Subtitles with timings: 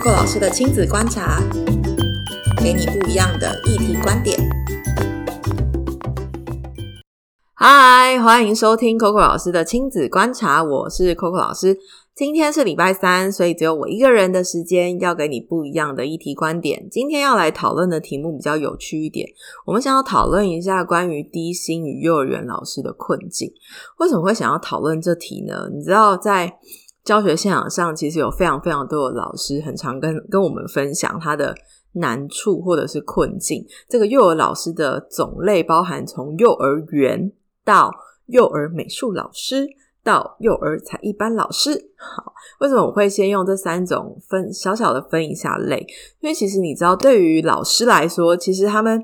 [0.00, 1.42] Coco 老师的亲子观察，
[2.56, 4.40] 给你不一样的议题观点。
[7.52, 11.76] 嗨，欢迎收听 Coco 老师的亲子观察，我是 Coco 老师。
[12.14, 16.88] 今天是礼拜三，所以只有我一个人的时间，要给你不一样的议题观点。
[16.90, 19.28] 今天要来讨论的题目比较有趣一点，
[19.66, 23.52] 我们想要讨论一下关于低薪与幼儿园老师的困境。
[23.98, 25.68] 为什么会想要讨论这题呢？
[25.70, 26.58] 你知道在
[27.10, 31.52] 教学现场上，其实有非常非常多的老师，很常跟跟我们分享他的
[31.94, 33.66] 难处或者是困境。
[33.88, 37.32] 这个幼儿老师的种类包含从幼儿园
[37.64, 37.90] 到
[38.26, 39.66] 幼儿美术老师
[40.04, 41.90] 到幼儿才艺班老师。
[41.96, 45.84] 好，为什么我会先用这三种分小小的分一下类？
[46.20, 49.02] 因为其实你知道，对于老师来说，其实他们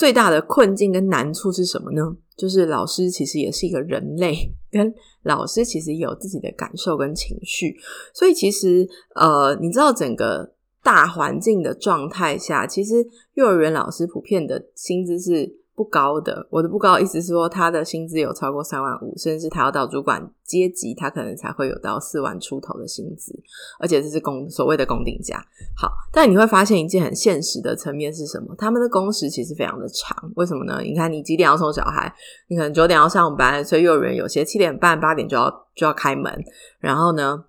[0.00, 2.16] 最大的困境跟难处是什么呢？
[2.34, 4.90] 就是老师其实也是一个人类，跟
[5.24, 7.76] 老师其实有自己的感受跟情绪，
[8.14, 15.59] 所以其实呃，你知道整个大环境的状态下，其实幼儿园老师普遍的薪资是。
[15.80, 23.32] 不高的，我的不高意思是说，他的薪资有超过三万五，甚至他要到主管阶级，他可能才会有到四万出头的薪资，
[23.78, 25.42] 而且这是工所谓的工定价。
[25.74, 28.54] 好，但你会发现一件很现实的层面是什么？
[28.58, 30.82] 他们的工时其实非常的长，为什么呢？
[30.82, 32.14] 你看，你几点要送小孩？
[32.48, 36.44] 你可能九点要上班，所以幼儿园有些七点半、八点就要就要开门，
[36.78, 37.42] 然后呢？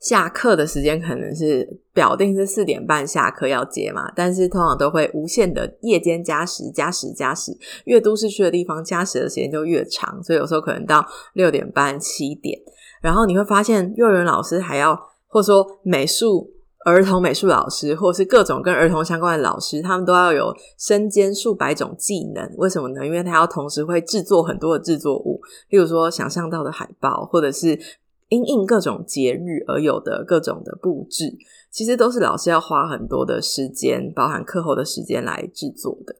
[0.00, 7.50] 下课的时间可能是表定是四点半下课要接嘛，但是通常都会无限的夜间加时、加时、加时，
[7.84, 12.56] 越都市区的地方加时的时间就越长，所以有时候可能到六点半、七点。
[13.02, 16.48] 然后你会发现，幼儿园老师还要，或者说美术
[16.84, 22.48] 儿童美术老师，或者是各种跟儿童相关的老师，他们都要有身兼数百种技能。
[22.56, 23.04] 为什么呢？
[23.04, 27.76] 因为他要同时会制作很多的制作物，例如说想象到的海报，或者是。
[28.28, 31.34] 因应各种节日而有的各种的布置，
[31.70, 36.14] 其实都是老师要花很多的时间，包含课后的时间来制作的。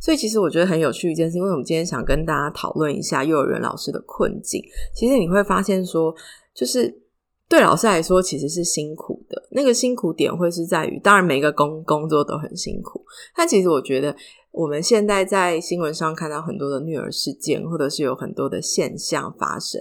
[0.00, 4.62] 所以，其实我觉得很有趣一件事，因为我们今天想跟大家讨论一下幼儿园老师的困境。
[4.94, 6.14] 其实你会发现，说
[6.54, 7.02] 就是
[7.48, 9.42] 对老师来说，其实是辛苦的。
[9.50, 13.04] 那个辛苦点会是在于，当然每个工工作都很辛苦，
[13.34, 14.14] 但其实我觉得
[14.52, 19.80] 我们现在在新闻上看到很多的虐儿事件，或者是有很多的现象发生。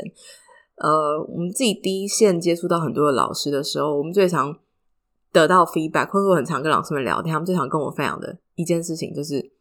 [0.83, 4.53] 呃，我们自己第一线接触到很多的老师的时候，我们最常
[5.31, 9.51] 得到 feedback，或者我很常跟老师们聊天，他们最常跟我分享的一件事情就是，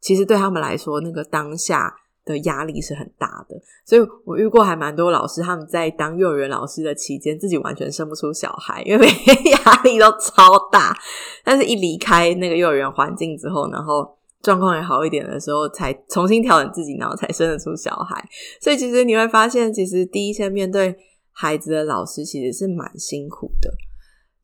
[0.00, 1.94] 其实对他们来说，那个当下
[2.24, 3.56] 的压力是很大的。
[3.84, 9.06] 所以我遇过还蛮多老师，他们在当幼儿园老师的期间，自己完全生不出小孩，因为
[9.64, 10.98] 压力都超大。
[11.44, 14.16] 但是一离开那个幼儿园环境之后，然后。
[14.46, 18.24] 状况也好一点的时候，才重新调整自己，然后才生得出小孩。
[18.60, 20.96] 所以其实你会发现，其实第一线面对
[21.32, 23.74] 孩子的老师其实是蛮辛苦的。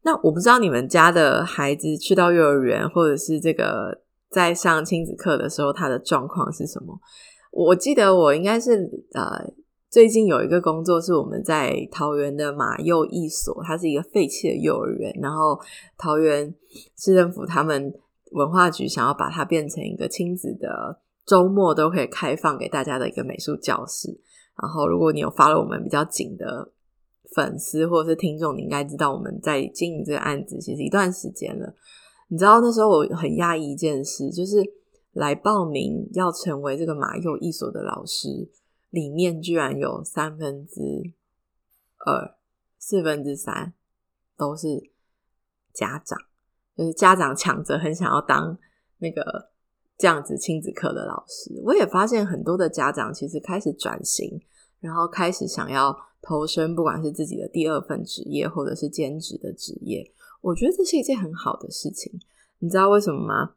[0.03, 6.99] 那我不知道你们家的孩子去到幼儿园，或者是这个在上亲子课的时候，他的状况是什么？
[7.53, 9.53] 我记得我应该是呃，
[9.89, 15.57] 最近有一个工作是我们在桃园的马幼一所，它是一个废弃的幼儿园，然后
[15.97, 16.53] 桃园
[16.99, 17.95] 市政府他们。
[18.33, 24.21] 文化局想要把它变成一个亲子的周末都可以开放给大家的一个美术教室。
[24.61, 26.73] 然后，如果你有发了我们比较紧的
[27.35, 31.75] 粉丝或者是听众，你应该知道我们在经营这个案子其实一段时间了。
[32.29, 34.63] 你知道那时候我很讶异一件事，就是
[35.13, 38.51] 来报名要成为这个马幼艺所的老师，
[38.91, 40.81] 里面居然有三分之
[41.99, 42.37] 二、
[42.79, 43.73] 四分之三
[44.37, 44.91] 都是
[45.73, 46.19] 家长。
[46.77, 48.57] 就是家长抢着很想要当
[48.99, 49.51] 那个
[49.99, 54.41] 这样子亲子课的老师，我也发现很多的家长其实开始转型，
[54.81, 60.11] 然后开始想要投身，不管是自己的第二份职业或者是兼职的职业。
[60.41, 62.11] 我觉得这是一件很好的事情。
[62.59, 63.53] 你知道为什么吗？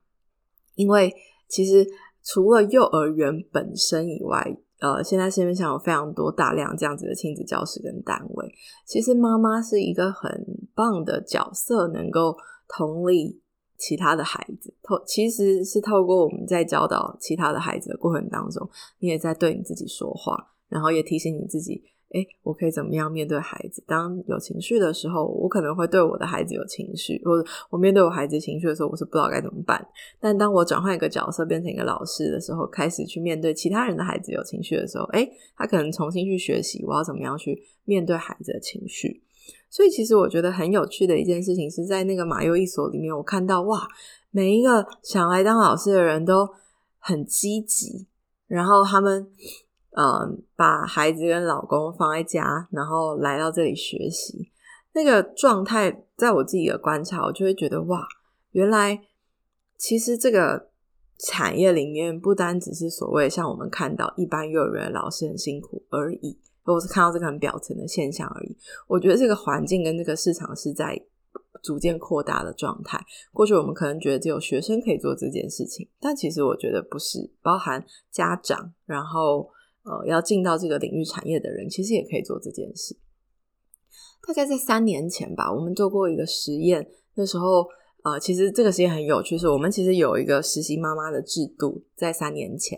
[0.76, 1.16] 因为
[1.48, 1.88] 其实
[2.22, 8.54] 除了幼儿园本身以外，呃，现在市面上有非常多大量这样子的亲子教室跟单位。
[8.86, 10.46] 其实妈妈是一个很
[10.76, 12.38] 棒的角色，能够。
[12.68, 13.42] 同理
[13.78, 18.70] 其他的孩子，透其实是透过我们在教导其他的孩子的过程当中，
[19.00, 21.84] 你也在对你自己说话，然后也提醒你自己：
[22.14, 23.84] 哎，我可以怎么样面对孩子？
[23.86, 29.86] 当有情绪的时候，我可能会对我的孩子有情绪，或者我面对我孩子情绪的时候，我是不知道该怎么办。
[30.22, 39.22] 但当我转换一个角色，变成一个老师的时候，开始去面对其他人的孩子有情绪的时候，哎，他可能重新去学习我要怎么样去面对孩子的情绪。
[39.70, 43.88] 所以，其实我觉得很有趣的一件事情是在那个马优一所里面，我看到哇，
[44.32, 46.50] 每一个想来当老师的人都
[47.00, 48.08] 很积极，
[48.48, 49.28] 然后他们
[49.92, 54.52] 嗯把孩子跟老公放在家，然后来到这里学习。
[54.94, 58.08] 那个状态，在我自己的观察，我就会觉得哇，
[58.52, 59.02] 原来
[59.78, 60.70] 其实这个
[61.18, 68.58] 产业里面不单只是所谓像我们看到一般幼儿园老师很辛苦而已，或是看到这个很表层的现象而已。
[68.88, 71.00] 我觉得这个环境跟这个市场是在
[71.64, 73.00] 逐渐扩大的状态。
[73.32, 79.50] 过去我们可能觉得只有学生可以做这件事情，但其实我觉得不是，包含家长，然后
[79.84, 82.98] 呃要进到这个领域产业的人，其实也可以做这件事。
[84.28, 86.88] 大概在三年前吧，我们做过一个实验。
[87.14, 87.68] 那时候，
[88.06, 91.84] 呃，其实这个实验很有趣，是我们其实有一个实习妈妈的制度。
[91.96, 92.78] 在三年前，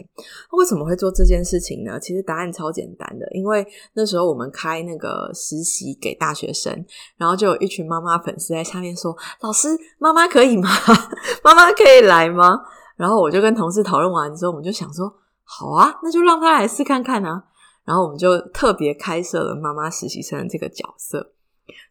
[0.51, 1.99] 为什么会做这件事情呢？
[1.99, 6.85] 其实答案超简单的，因为那时候我们开那个实习给大学生，
[7.17, 10.69] 然后就有一群妈妈粉丝在下面说：“老师，妈妈可以吗？
[11.43, 12.61] 妈妈可以来吗？”
[12.95, 15.13] 然后我就跟同事讨论完之后，我们就想说
[15.43, 17.43] ：“好啊，那就让他来试看看啊。”
[17.83, 21.33] 然后我们就特别开设了妈妈实习生这个角色。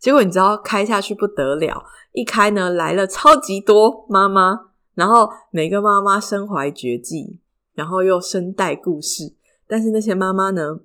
[0.00, 7.40] 结果你知道开下去不得了，一开呢来了超级多妈妈，然后每个妈妈身怀绝技，
[7.75, 9.34] 然后又身带故事，
[9.67, 10.76] 但是那些妈妈呢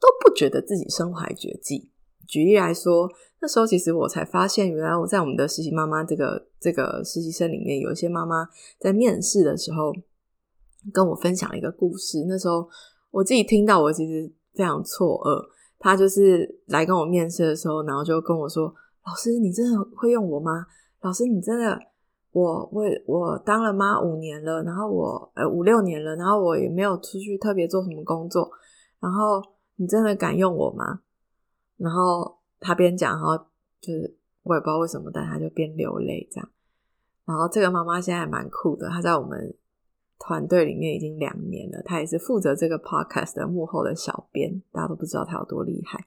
[0.00, 1.90] 都不觉得自己身怀绝技。
[2.26, 3.10] 举例来说，
[3.40, 8.48] 那时候其实我才发现，原来我在我们的实习妈妈这个这个实习生里面，有一些妈妈
[8.78, 9.92] 在面试的时候
[10.92, 12.24] 跟我分享了一个故事。
[12.26, 12.68] 那时候
[13.10, 15.53] 我自己听到，我其实非常错愕。
[15.84, 20.64] 他就是来跟我面试的时候，然后就跟我说：“老师，你真的会用我吗？
[21.02, 21.78] 老师，你真的，
[22.32, 28.50] 我我我当了妈五年了，然后我呃五六年了，然后我也没有出去特别做什么工作，
[28.98, 29.42] 然后
[29.76, 31.00] 你真的敢用我吗？”
[31.76, 33.36] 然后他边讲，然后
[33.78, 36.48] 就是我也不知道为什么，但他就边流泪这样。
[37.26, 39.54] 然后这个妈妈现在蛮酷的，她在我们。
[40.26, 46.02] 团队里面已经两年了，他也是负责这个 podcast 的幕后的小编，大家都不知道他有多厉害。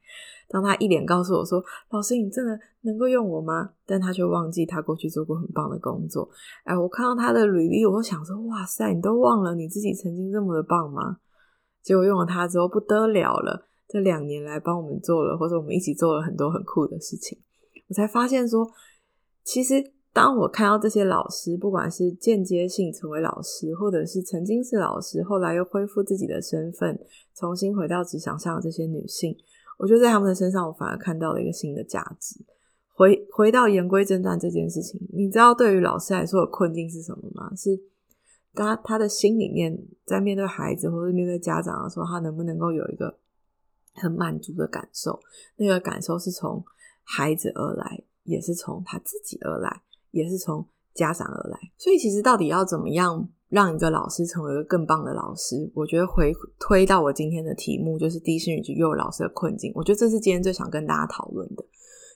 [0.50, 6.28] 当他一脸告诉我说：“老师，你真的能够用我吗？”但他却忘记他过去做过很棒的工作。
[6.64, 11.18] 哎，我看到他的履历，我想说：“哇塞，你都忘了你自己曾经这么的棒吗？”
[11.84, 17.38] 结果用了他之后不得了了，这两年来帮我们做了，或者我们一起做了很多很酷的事情，
[17.90, 18.68] 我才发现说，
[19.44, 19.94] 其实。
[20.18, 27.00] 当我看到这些老师，不管是间接性成为老师，或者是曾经是老师，后来又恢复自己的身份，
[27.36, 29.38] 重新回到职场上的这些女性，
[29.78, 32.44] 我觉得在他们的身上，我反而看到了一个新的价值。
[32.96, 37.56] 回回到言归正传这件事情，你知道对于老师来说的困境是什么吗？
[37.56, 37.80] 是
[38.56, 43.20] 他他的心里面在面对孩子或者面对家长的时候，他能不能够有一个
[43.94, 45.20] 很满足的感受？
[45.58, 46.66] 那个感受是从
[47.04, 49.84] 孩子而来，也是从他自己而来。
[50.12, 55.72] 也是从家长而来，所以其实到底要怎么样让一个老师成为一个更棒的老师？
[55.76, 59.72] 我觉得回推到我今天的题目，就是低薪女及幼儿老师的困境。
[59.76, 61.64] 我觉得这是今天最想跟大家讨论的，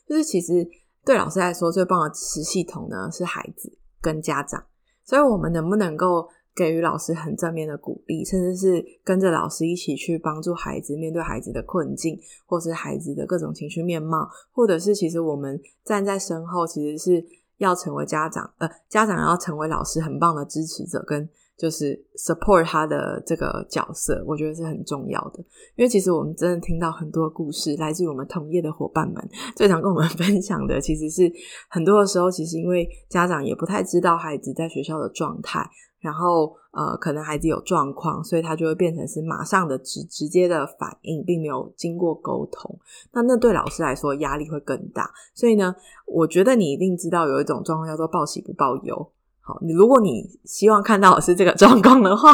[0.08, 0.68] 就是其实
[1.06, 3.72] 对老师来说最棒的支持系统呢是孩子
[4.02, 4.64] 跟家长，
[5.06, 17.24] 所以我们能不能够给予老师很正面的鼓励，甚至是跟着老师一起去帮助孩子面对孩子的困境，或是孩子的各种情绪面貌，或者是其实我们站在身后，其实是。
[17.62, 21.28] 要成为家长，呃，家长要成为老师很棒的支持者，跟
[21.58, 25.40] 就是 support 他的这个角色，我觉得是很重要的。
[25.76, 31.32] 因为其实我们真的听到很多故事，来自于我们同业的伙伴们，最常跟我们 分享的，其实是
[31.70, 35.64] 很多的时候，其实因为家长也不太知道孩子在学校的状态。
[36.02, 42.76] 然后，呃，可能孩子有状况，所以他就会变成是马上的直直接的反应，并没有经过沟通。
[43.12, 45.12] 那那对老师来说压力会更大。
[45.36, 45.76] 所以呢，
[46.08, 49.12] 我觉得你一定知道有一种状况叫做报喜不报忧。
[49.42, 52.32] 好，你如果你希望看到的是这个状况的话，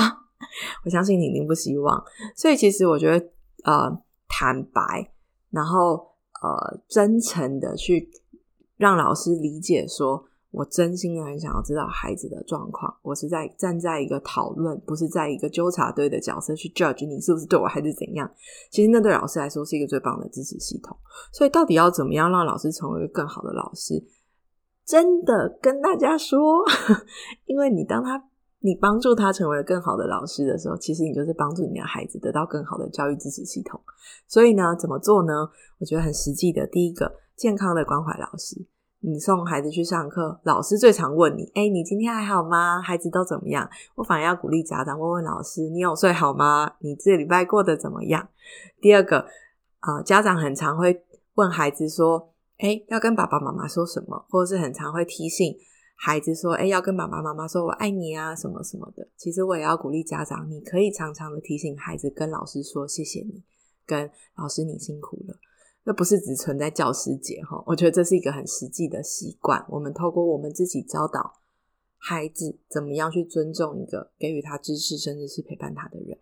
[0.85, 2.01] 我相信你一定不希望。
[2.37, 3.25] 所以其实我觉得，
[3.65, 5.11] 呃，坦白，
[5.49, 6.07] 然后
[6.41, 8.09] 呃，真诚的去
[8.77, 10.23] 让老师理解说。
[10.57, 18.27] 我真心的很想要知道孩子的状况，我是在站在一个讨论，不是在一个纠察队的角色去 judge 你是不是对我孩子怎样。
[18.71, 20.97] 其实那对老师来说是一个最棒的支持系统。
[21.31, 24.03] 所以到底要怎么样让老师成为一个更好的老师？
[24.83, 26.63] 真的跟大家说，
[27.45, 28.23] 因为你当他
[28.61, 33.79] 你帮助他成为更好的老师的时候，其实你就是帮助你的孩子得到更好的教育支持系统。
[34.27, 35.33] 所以呢，怎么做呢？
[35.79, 38.65] 我觉得很实际的，第一个，健康的关怀老师。
[38.99, 42.81] 你送孩子去上课，老师最常问你：“哎，你今天还好吗？
[42.81, 46.73] 孩子都怎么样？”我反而要鼓励家长问问老师：“你有睡好吗？
[46.79, 48.27] 你这礼拜过得怎么样？”
[48.81, 49.27] 第二个，
[49.79, 51.03] 啊，家长很常会
[51.35, 55.55] 问孩子说：“哎，要跟爸爸妈妈说什么？”或者是很常会提醒
[55.95, 63.43] 孩子说：“哎，要跟爸爸妈妈说我爱你啊，什么什么的。”其实我也要鼓励家长，你可以常常的提醒孩子跟老师说：“谢谢你，
[63.85, 65.35] 跟老师你辛苦了。”
[65.87, 69.65] 那不是只存在教师节哈，我觉得这是一个很实际的习惯。
[69.69, 71.39] 我们透过我们自己教导
[71.95, 76.19] 孩子怎么样去尊重一个给予他知识甚至是陪伴他的人。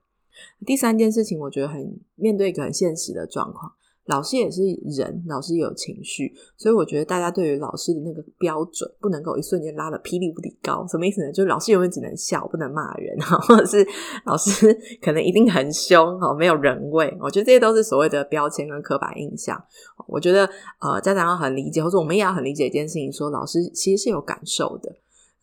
[0.67, 3.73] 第三件事情，我觉得很面对一个很现实的状况。
[4.05, 10.85] 老师也是人，老师也有情绪，所以我觉得大家对于老师的那个标准不能够一瞬间拉的霹雳无敌高。
[10.87, 11.31] 什么意思呢？
[11.31, 13.85] 就是老师永远只能笑，不能骂人，或者是
[14.25, 14.71] 老师
[15.01, 17.17] 可能一定很凶，哦，没有人味。
[17.19, 19.59] 我觉得这些都是所谓的标签跟刻板印象。
[20.07, 20.47] 我觉得
[20.79, 24.95] 呃，家长要很理解，或者我们也要很理解一件事情，说老师其实是有感受的。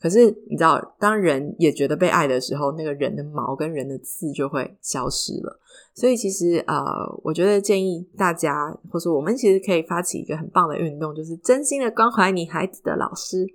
[0.02, 5.60] 可是你知道，当人也觉得被爱的时候，那个人的毛跟人的刺就会消失了。
[5.94, 6.82] 所以其实呃，
[7.22, 13.46] 我觉得建议大家，或者我们其实可以发起一个很棒的运动，就是真心的关怀你孩子的老师。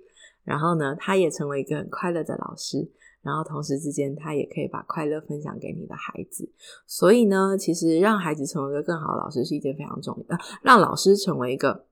[0.42, 2.90] 然后呢，他也成为一个很快乐的老师。
[3.20, 6.50] 然后同时之间，他也可以把快乐分享给你的孩子。
[6.86, 11.84] 所以呢，其实让孩子成为一个更好的老师是一件非常重要的，让老师成为一个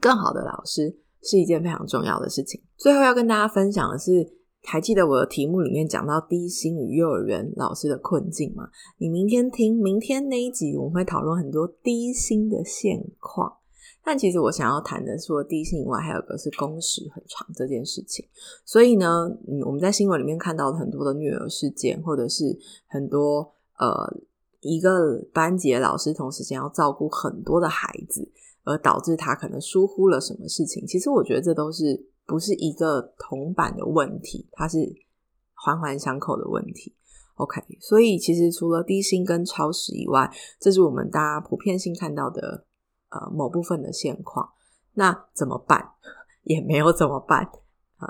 [0.00, 0.96] 更好的老师。
[1.22, 2.60] 是一件非常重要的事情。
[2.76, 4.28] 最后要跟大家分享的是，
[4.64, 8.68] 还记得我的题目里面讲到低薪与幼儿园老师的困境吗？
[8.98, 13.58] 你明天听明天那一集，我们会讨论很多低薪的现况。
[14.04, 18.26] 但其实我想要谈的，除了低薪以外，还有个是工时很长这件事情。
[18.64, 23.48] 所以呢，嗯，我们在新闻里面看到很多的虐儿事件，或者是很多
[23.78, 24.12] 呃，
[24.60, 28.28] 一个班级的老师同时间要照顾很多的孩子。
[28.64, 30.86] 而导致他可能疏忽了什么事情？
[30.86, 34.78] 其实我觉得这都是不是一个铜板的问题，它是
[35.54, 36.94] 环环相扣的问题。
[37.36, 42.66] OK，所以其实除了低薪跟超时以外，这是我们大家普遍性看到的
[43.08, 44.50] 呃某部分的现况。
[44.94, 45.92] 那怎么办？
[46.44, 47.50] 也没有怎么办。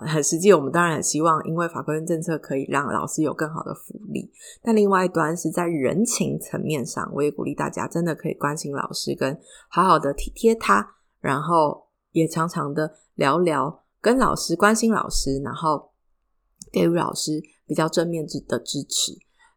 [0.07, 4.31] 很实际，我们当然很希望，因为法规跟政策可以让老师有更好的福利。
[4.63, 15.91] 但另外一端是在人情层面上，我也鼓励大家真的可以关心老师，跟好好的体贴他，然后也常常的聊聊，跟老师关心老师，然后
[16.71, 19.13] 给予老师比较正面的支持。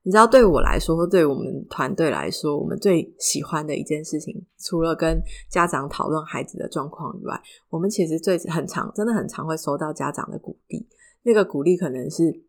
[0.05, 5.19] 你知道，对我来说，或对我们团队来说，我们最喜欢的一件事情，除了跟
[5.49, 10.87] 家长讨论孩子的状况以外，我们其实最很常，真的很常会收到家长的鼓励。
[11.23, 12.43] 那个鼓励可能是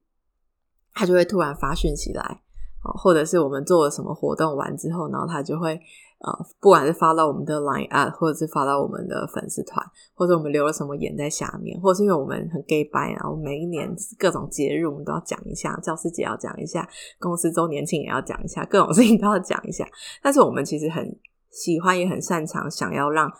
[0.92, 2.42] 他就会突然发讯息来，
[2.82, 5.80] 或者是我们做了什么活动完之后，然后他就会。
[6.18, 19.86] 呃，不管是发到我们的 Line App，或者是发到我们的粉丝团，或者我们留了什么言在下面，或者是因为我们很 gay 白啊，我每一年各种节日我们都要讲一下，教师节要讲一下，公司周年庆也要讲一下，各种事情都要讲一下。
[20.22, 21.14] 但是我们其实很
[21.50, 23.30] 喜欢，也很擅长，想要让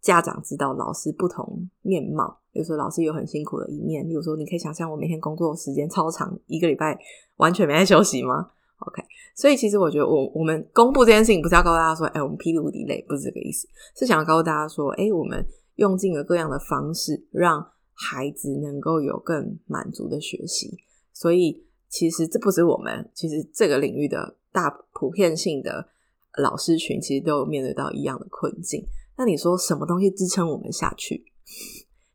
[0.00, 2.38] 家长知道老师不同面貌。
[2.52, 6.98] 比如说，老师有很辛苦的一面，例如说，你可以想象我每天工作时间超长，一个礼拜
[7.36, 9.02] 完全没在休息吗？OK，
[9.34, 15.46] 所以其实我觉得，我我们公布这件事情，不是要告诉大家说，哎，我们霹雳无敌累，不是这个意思，是想要告诉大家说，哎，我们
[15.76, 20.78] 用尽了各样的方式，让孩子能够有更满足的学习。
[21.12, 25.86] 所以其实这不是我们，其实这个领域的大普遍性的
[26.38, 28.84] 老师群，其实都有面对到一样的困境。
[29.18, 31.26] 那你说什么东西支撑我们下去？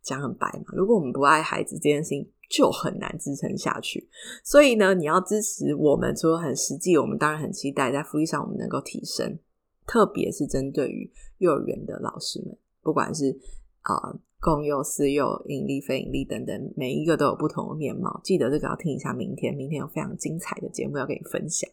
[0.02, 2.28] 讲很白嘛，如果我们不爱孩子这件事情。
[2.50, 4.08] 就很难支撑下去，
[4.44, 9.40] 所以呢，你要支持我们，除了很实际，我们当然很期待在福利上我们能够提升，
[9.88, 13.36] 特别是针对于幼儿园的老师们，不管是
[13.82, 18.22] 啊公幼、私幼、盈利、非盈利等等，每一个都有不同的面貌。
[18.24, 21.68] 记得这个要听一下，明天明天有非常精彩的节目要跟你分享，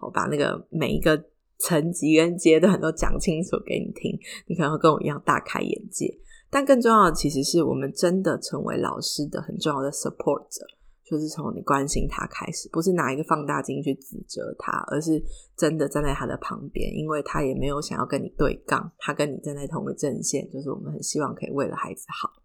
[0.00, 1.24] 我把那个每一个
[1.58, 6.14] 层级跟阶段都讲清楚给你听，你可能会跟我一样大开眼界。
[6.50, 10.66] 但更重要的，其实是我们真的成为老师的很重要的 support 者，
[11.04, 15.22] 就是从你关心他开始，不是拿一个放大镜去指责他，而是
[15.56, 22.39] 真的站在他的旁边，因为他也没有想要跟你对杠，他跟你站在同个阵线，就是我们很希望可以为了孩子好。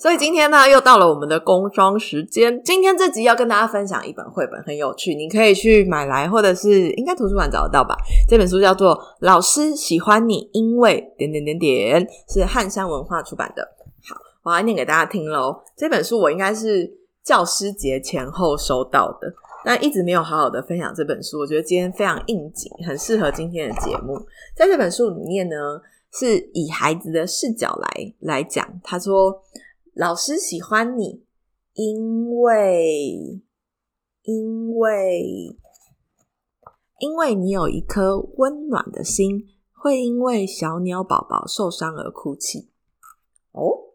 [0.00, 2.58] 所以今天呢，又到了我们的工装时间。
[2.64, 7.94] 今天这集要跟大家分享一本绘本，很有趣，你可以去买来，或者是应该图书馆找得到吧。
[8.26, 12.02] 这本书叫做《老师喜欢你，因为点点点点》，
[12.32, 13.62] 是汉山文化出版的。
[14.08, 15.60] 好，我要念给大家听喽。
[15.76, 16.90] 这本书我应该是
[17.22, 19.30] 教师节前后收到的，
[19.66, 21.40] 但一直没有好好的分享这本书。
[21.40, 24.18] 我觉得今天非常应景，很适合今天的节目。
[24.56, 25.56] 在这本书里面呢，
[26.14, 29.42] 是以孩子的视角来来讲，他说。
[29.94, 31.24] 老师喜欢你，
[31.74, 33.42] 因为
[34.22, 35.56] 因为
[36.98, 42.70] 因为你有一颗温暖的心，会因为小鸟宝宝受伤而哭泣。
[43.52, 43.94] 哦，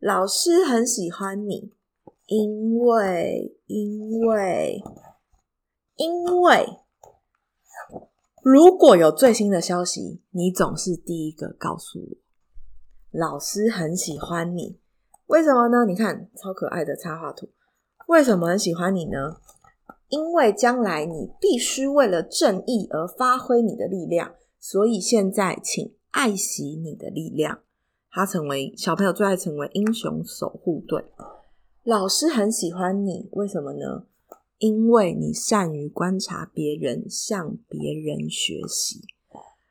[0.00, 1.72] 老师很喜欢你，
[2.26, 4.82] 因为因为
[5.96, 6.66] 因为
[8.42, 12.16] 如果有最新的消息，你总是第一个告诉我。
[13.10, 14.78] 老师很喜欢你，
[15.26, 15.84] 为什么呢？
[15.84, 17.48] 你看，超可爱的插画图。
[18.06, 19.36] 为什么很喜欢你呢？
[20.08, 27.58] 因为将来你必须为了正义而发挥你的力量，所以现在请爱惜你的力量。
[28.12, 31.04] 他成为小朋友最爱成为英雄守护队。
[31.82, 34.04] 老师很喜欢你，为什么呢？
[34.58, 39.02] 因为你善于观察别人，向别人学习。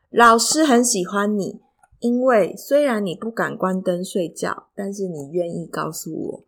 [0.09, 1.61] 老师很喜欢你。
[2.05, 6.45] 因为虽然你不敢关灯睡觉，但是你愿意告诉我，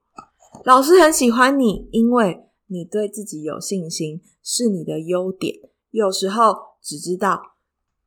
[0.63, 5.55] 老师很喜欢你，因为你对自己有信心，是你的优点。
[5.89, 7.55] 有时候只知道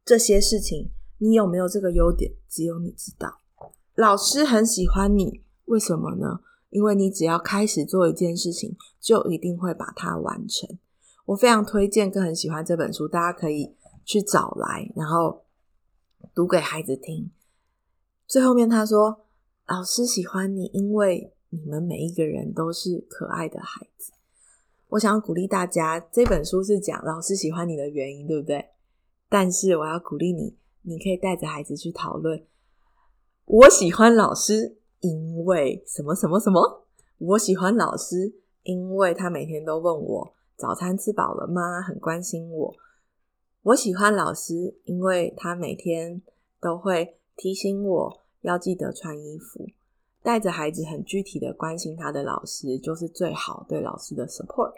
[0.04, 3.38] 这些事情，你有没有这个优点，只有你知道。
[3.96, 6.38] 老师很喜欢你，为什么呢？
[6.68, 10.78] 因为你只要开始做一件事情，就一定会把它完成。
[11.24, 15.42] 我非常推荐，更很喜欢这本书，大家可以去找来，然后
[16.32, 17.32] 读给孩子听。
[18.30, 19.22] 最后面他说
[19.66, 24.12] ：“老师喜欢你，因为你们每一个人都是可爱的孩子。”
[24.90, 28.66] 我想要鼓励大家，这本书是讲老师喜欢你的原因，对不对？
[29.28, 32.46] 但是我要鼓励你，你可以带着孩子去讨论：
[33.46, 36.86] 我喜欢老师，因为什么什么什么？
[37.18, 38.32] 我喜欢老师，
[38.62, 41.82] 因为他每天都问我早餐吃饱了吗？
[41.82, 42.74] 很关心我。
[43.62, 46.22] 我喜欢老师，因为他每天
[46.60, 47.16] 都会。
[47.40, 49.66] 提醒我要记得穿衣服，
[50.22, 54.74] 带着孩子很具体的关心他的老师，就是最好对老师的 support。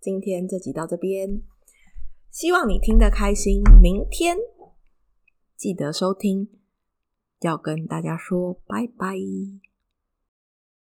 [0.00, 1.42] 今天这集到这边，
[2.30, 3.62] 希望你听得开心。
[3.82, 4.38] 明天
[5.54, 6.48] 记得收听，
[7.40, 9.14] 要跟大家说拜拜。